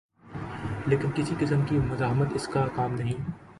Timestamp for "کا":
2.47-2.67